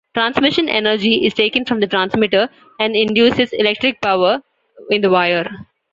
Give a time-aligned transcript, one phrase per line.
[0.15, 4.41] Transmission energy is taken from the transmitter, and induces electrical power
[4.89, 5.47] in the wire.